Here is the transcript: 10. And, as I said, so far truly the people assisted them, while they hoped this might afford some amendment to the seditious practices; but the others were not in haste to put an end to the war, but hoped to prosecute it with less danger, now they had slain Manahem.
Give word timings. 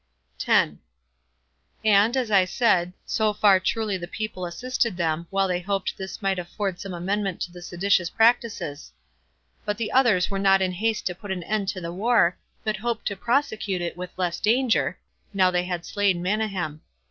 10. 0.39 0.79
And, 1.85 2.17
as 2.17 2.31
I 2.31 2.43
said, 2.43 2.91
so 3.05 3.33
far 3.33 3.59
truly 3.59 3.97
the 3.97 4.07
people 4.07 4.47
assisted 4.47 4.97
them, 4.97 5.27
while 5.29 5.47
they 5.47 5.59
hoped 5.59 5.95
this 5.95 6.23
might 6.23 6.39
afford 6.39 6.79
some 6.79 6.91
amendment 6.95 7.39
to 7.41 7.51
the 7.51 7.61
seditious 7.61 8.09
practices; 8.09 8.91
but 9.63 9.77
the 9.77 9.91
others 9.91 10.31
were 10.31 10.39
not 10.39 10.59
in 10.59 10.71
haste 10.71 11.05
to 11.05 11.13
put 11.13 11.29
an 11.29 11.43
end 11.43 11.67
to 11.67 11.79
the 11.81 11.93
war, 11.93 12.35
but 12.63 12.77
hoped 12.77 13.05
to 13.09 13.15
prosecute 13.15 13.83
it 13.83 13.95
with 13.95 14.09
less 14.17 14.39
danger, 14.39 14.97
now 15.35 15.51
they 15.51 15.65
had 15.65 15.85
slain 15.85 16.19
Manahem. 16.23 16.81